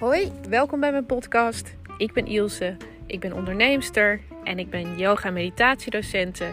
[0.00, 1.74] Hoi, welkom bij mijn podcast.
[1.96, 2.76] Ik ben Ilse,
[3.06, 6.50] ik ben onderneemster en ik ben yoga meditatiedocente.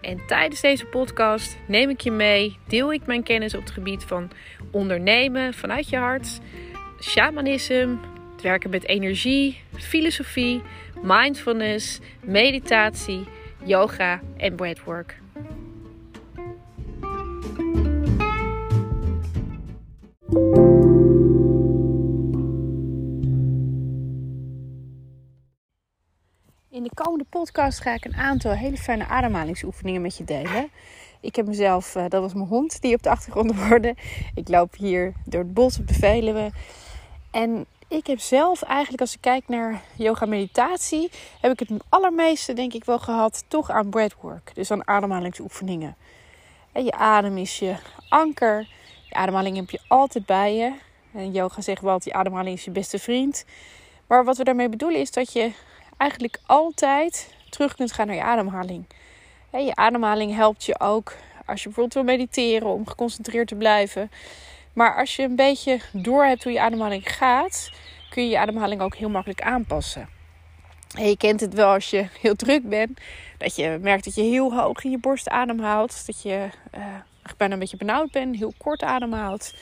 [0.00, 4.04] En tijdens deze podcast neem ik je mee, deel ik mijn kennis op het gebied
[4.04, 4.30] van
[4.70, 6.40] ondernemen vanuit je hart,
[7.00, 7.96] shamanisme,
[8.32, 10.62] het werken met energie, filosofie,
[11.02, 13.24] mindfulness, meditatie,
[13.64, 15.16] yoga en breathwork.
[27.30, 30.70] Podcast ga ik een aantal hele fijne ademhalingsoefeningen met je delen.
[31.20, 33.94] Ik heb mezelf, eh, dat was mijn hond die op de achtergrond hoorde.
[34.34, 36.50] Ik loop hier door het bos op de Veluwe.
[37.30, 42.52] En ik heb zelf eigenlijk, als ik kijk naar yoga meditatie, heb ik het allermeeste
[42.52, 44.50] denk ik wel gehad toch aan breathwork.
[44.54, 45.96] Dus aan ademhalingsoefeningen.
[46.72, 47.76] En je adem is je
[48.08, 48.68] anker.
[49.08, 50.72] Je ademhaling heb je altijd bij je.
[51.12, 53.44] En yoga zegt wel je ademhaling is je beste vriend.
[54.06, 55.52] Maar wat we daarmee bedoelen is dat je
[56.00, 58.84] eigenlijk altijd terug kunt gaan naar je ademhaling.
[59.52, 64.10] Je ademhaling helpt je ook als je bijvoorbeeld wil mediteren om geconcentreerd te blijven.
[64.72, 67.70] Maar als je een beetje door hebt hoe je ademhaling gaat,
[68.10, 70.08] kun je je ademhaling ook heel makkelijk aanpassen.
[70.98, 73.00] En je kent het wel als je heel druk bent,
[73.38, 76.84] dat je merkt dat je heel hoog in je borst ademhaalt, dat je uh,
[77.36, 79.54] bijna een beetje benauwd bent, heel kort ademhaalt.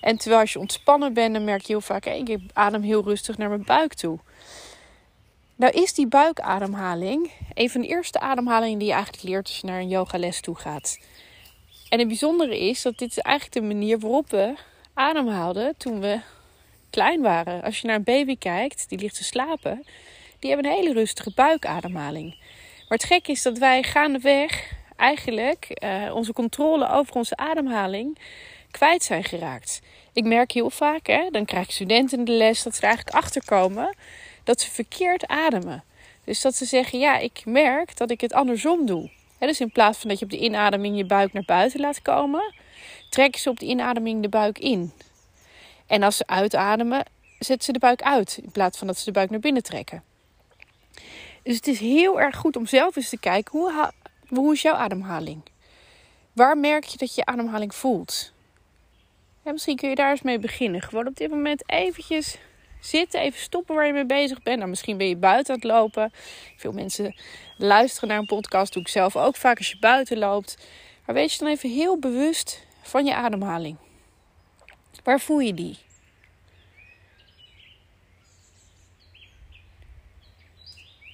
[0.00, 3.04] En terwijl als je ontspannen bent, dan merk je heel vaak, hey, ik adem heel
[3.04, 4.18] rustig naar mijn buik toe.
[5.60, 9.66] Nou is die buikademhaling een van de eerste ademhalingen die je eigenlijk leert als je
[9.66, 10.98] naar een yogales toe gaat.
[11.88, 14.54] En het bijzondere is dat dit is eigenlijk de manier waarop we
[14.94, 16.20] ademhaalden toen we
[16.90, 17.62] klein waren.
[17.62, 19.84] Als je naar een baby kijkt, die ligt te slapen,
[20.38, 22.34] die hebben een hele rustige buikademhaling.
[22.88, 28.18] Maar het gekke is dat wij gaandeweg eigenlijk uh, onze controle over onze ademhaling
[28.70, 29.80] kwijt zijn geraakt.
[30.12, 32.86] Ik merk heel vaak, hè, dan krijg ik studenten in de les dat ze er
[32.86, 33.96] eigenlijk achter komen
[34.50, 35.84] dat ze verkeerd ademen.
[36.24, 39.10] Dus dat ze zeggen: Ja, ik merk dat ik het andersom doe.
[39.38, 42.54] dus in plaats van dat je op de inademing je buik naar buiten laat komen,
[43.10, 44.92] trekken ze op de inademing de buik in.
[45.86, 47.04] En als ze uitademen,
[47.38, 50.02] zetten ze de buik uit in plaats van dat ze de buik naar binnen trekken.
[51.42, 53.92] Dus het is heel erg goed om zelf eens te kijken hoe,
[54.28, 55.42] hoe is jouw ademhaling?
[56.32, 58.32] Waar merk je dat je ademhaling voelt?
[59.44, 60.82] Ja, misschien kun je daar eens mee beginnen.
[60.82, 62.38] Gewoon op dit moment eventjes
[62.80, 64.56] zitten, even stoppen waar je mee bezig bent.
[64.56, 66.12] Nou, misschien ben je buiten aan het lopen.
[66.56, 67.14] Veel mensen
[67.56, 70.66] luisteren naar een podcast, doe ik zelf ook vaak als je buiten loopt.
[71.06, 73.76] Maar wees je dan even heel bewust van je ademhaling.
[75.04, 75.78] Waar voel je die?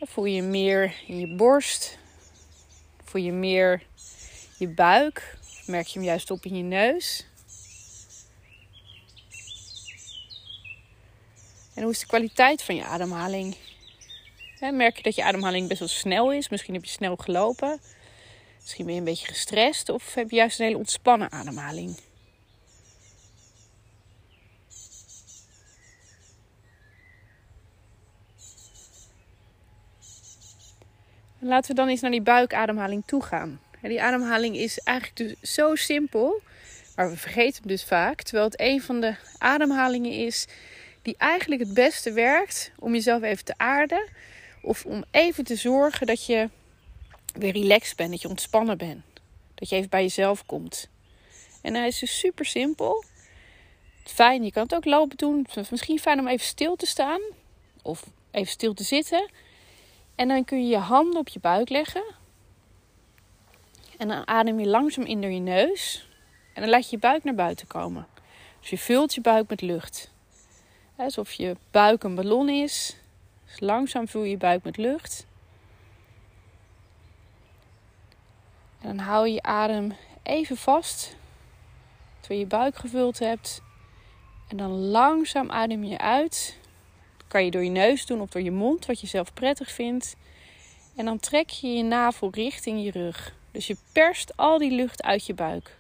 [0.01, 1.99] Voel je meer in je borst?
[3.05, 3.83] Voel je meer
[4.59, 5.37] je buik?
[5.67, 7.27] merk je hem juist op in je neus?
[11.77, 13.57] En hoe is de kwaliteit van je ademhaling?
[14.73, 16.49] merk je dat je ademhaling best wel snel is?
[16.49, 17.81] Misschien heb je snel gelopen.
[18.61, 19.89] Misschien ben je een beetje gestrest.
[19.89, 21.97] Of heb je juist een hele ontspannen ademhaling?
[31.47, 33.61] laten we dan eens naar die buikademhaling toe gaan.
[33.83, 36.43] Die ademhaling is eigenlijk dus zo simpel,
[36.97, 38.23] maar we vergeten hem dus vaak.
[38.23, 40.47] Terwijl het een van de ademhalingen is
[41.07, 44.09] die eigenlijk het beste werkt om jezelf even te aarden.
[44.63, 46.49] Of om even te zorgen dat je
[47.33, 49.05] weer relaxed bent, dat je ontspannen bent.
[49.55, 50.89] Dat je even bij jezelf komt.
[51.63, 53.05] En hij is dus super simpel.
[54.05, 55.47] Fijn, je kan het ook lopen doen.
[55.71, 57.21] Misschien fijn om even stil te staan.
[57.83, 59.31] Of even stil te zitten.
[60.15, 62.05] En dan kun je je handen op je buik leggen.
[63.99, 66.09] En dan adem je langzaam in door je neus.
[66.55, 68.07] En dan laat je je buik naar buiten komen.
[68.61, 70.15] Dus je vult je buik met lucht.
[70.97, 72.97] Alsof je buik een ballon is.
[73.45, 75.27] Dus langzaam vul je buik met lucht.
[78.81, 81.17] En dan hou je je adem even vast.
[82.21, 83.63] Terwijl je buik gevuld hebt.
[84.49, 86.59] En dan langzaam adem je uit
[87.29, 90.17] kan je door je neus doen of door je mond, wat je zelf prettig vindt.
[90.97, 93.35] En dan trek je je navel richting je rug.
[93.51, 95.79] Dus je perst al die lucht uit je buik.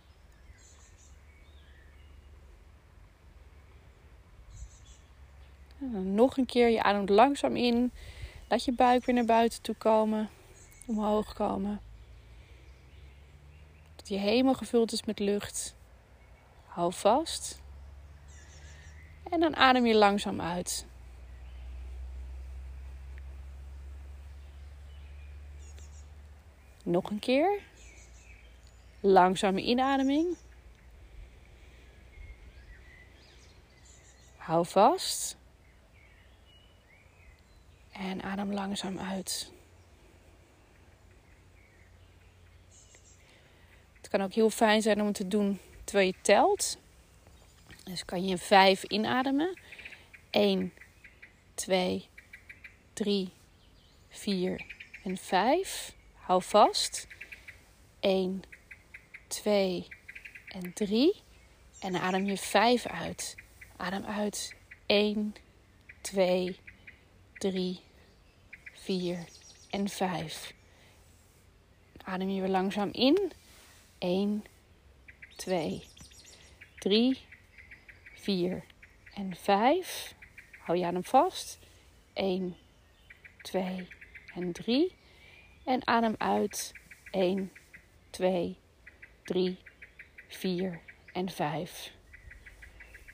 [5.80, 7.92] En nog een keer, je ademt langzaam in.
[8.48, 10.28] Laat je buik weer naar buiten toe komen.
[10.86, 11.80] Omhoog komen.
[13.96, 15.76] Dat je helemaal gevuld is met lucht.
[16.66, 17.60] Hou vast.
[19.30, 20.86] En dan adem je langzaam uit.
[26.82, 27.60] Nog een keer.
[29.00, 30.36] Langzame inademing.
[34.36, 35.36] Hou vast.
[37.98, 39.50] En adem langzaam uit.
[43.96, 46.78] Het kan ook heel fijn zijn om het te doen terwijl je telt.
[47.84, 49.58] Dus kan je vijf inademen.
[50.30, 50.72] 1,
[51.54, 52.08] 2,
[52.92, 53.32] 3,
[54.08, 54.64] 4
[55.02, 55.94] en 5.
[56.14, 57.06] Hou vast.
[58.00, 58.42] 1,
[59.26, 59.86] 2
[60.48, 61.14] en 3.
[61.80, 63.34] En adem je 5 uit.
[63.76, 64.54] Adem uit.
[64.86, 65.34] 1,
[66.00, 66.56] 2,
[67.38, 67.80] 3,
[68.86, 69.24] 4
[69.70, 70.54] en 5.
[72.04, 73.32] Adem je weer langzaam in.
[73.98, 74.44] 1,
[75.36, 75.84] 2,
[76.78, 77.18] 3,
[78.14, 78.64] 4
[79.14, 80.14] en 5.
[80.58, 81.58] Hou je adem vast.
[82.12, 82.56] 1,
[83.42, 83.88] 2
[84.34, 84.92] en 3.
[85.64, 86.72] En adem uit.
[87.10, 87.52] 1,
[88.10, 88.56] 2,
[89.24, 89.58] 3,
[90.28, 90.80] 4
[91.12, 91.92] en 5.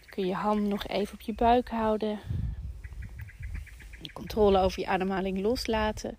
[0.07, 2.42] kun je je hand nog even op je buik houden.
[4.03, 6.19] De controle over je ademhaling loslaten.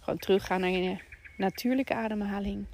[0.00, 0.98] Gewoon teruggaan naar je
[1.36, 2.66] natuurlijke ademhaling.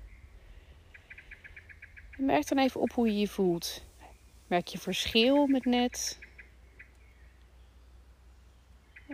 [2.17, 3.85] Merk dan even op hoe je je voelt.
[4.47, 6.19] Merk je verschil met net?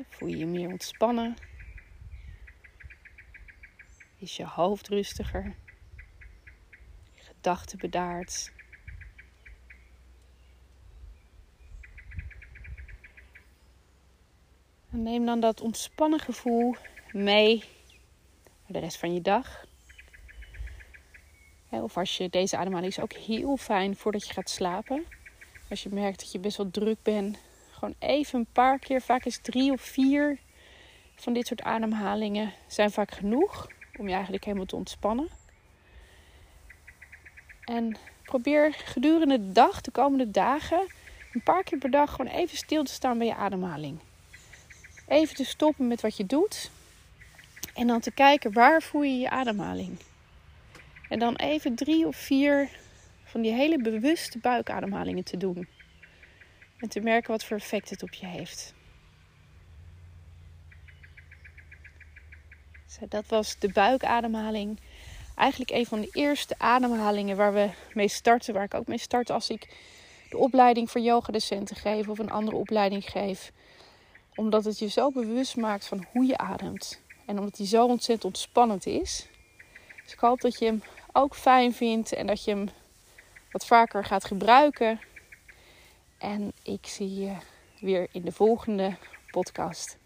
[0.08, 1.36] Voel je je meer ontspannen?
[4.18, 5.54] Is je hoofd rustiger?
[7.14, 8.52] Je gedachten bedaard?
[15.02, 16.74] Neem dan dat ontspannen gevoel
[17.12, 17.64] mee
[18.66, 19.66] de rest van je dag.
[21.70, 25.04] Of als je deze ademhaling is ook heel fijn voordat je gaat slapen.
[25.70, 27.38] Als je merkt dat je best wel druk bent,
[27.70, 30.38] gewoon even een paar keer, vaak is drie of vier
[31.14, 33.66] van dit soort ademhalingen zijn vaak genoeg
[33.98, 35.28] om je eigenlijk helemaal te ontspannen.
[37.64, 40.86] En probeer gedurende de dag, de komende dagen,
[41.32, 44.00] een paar keer per dag gewoon even stil te staan bij je ademhaling.
[45.08, 46.70] Even te stoppen met wat je doet.
[47.74, 49.98] En dan te kijken waar voel je je ademhaling.
[51.08, 52.68] En dan even drie of vier
[53.24, 55.68] van die hele bewuste buikademhalingen te doen.
[56.78, 58.76] En te merken wat voor effect het op je heeft.
[63.08, 64.80] dat was de buikademhaling.
[65.36, 68.54] Eigenlijk een van de eerste ademhalingen waar we mee starten.
[68.54, 69.76] Waar ik ook mee start als ik
[70.30, 73.52] de opleiding voor yogadocenten geef of een andere opleiding geef.
[74.38, 77.00] Omdat het je zo bewust maakt van hoe je ademt.
[77.26, 79.26] En omdat die zo ontzettend ontspannend is.
[80.02, 80.82] Dus ik hoop dat je hem
[81.12, 82.68] ook fijn vindt en dat je hem
[83.52, 85.00] wat vaker gaat gebruiken.
[86.18, 87.36] En ik zie je
[87.80, 88.96] weer in de volgende
[89.30, 89.96] podcast.